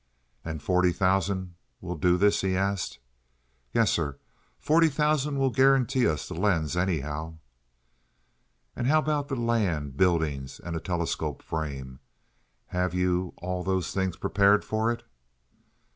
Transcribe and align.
"And 0.43 0.63
forty 0.63 0.91
thousand 0.91 1.53
will 1.79 1.95
do 1.95 2.17
this?" 2.17 2.41
he 2.41 2.57
asked. 2.57 2.97
"Yes, 3.71 3.91
sir. 3.91 4.17
Forty 4.57 4.89
thousand 4.89 5.37
will 5.37 5.51
guarantee 5.51 6.07
us 6.07 6.27
the 6.27 6.33
lens, 6.33 6.75
anyhow." 6.75 7.37
"And 8.75 8.87
how 8.87 8.97
about 8.97 9.29
land, 9.29 9.97
buildings, 9.97 10.59
a 10.63 10.79
telescope 10.79 11.43
frame? 11.43 11.99
Have 12.69 12.95
you 12.95 13.35
all 13.43 13.63
those 13.63 13.93
things 13.93 14.17
prepared 14.17 14.65
for 14.65 14.91
it?" 14.91 15.03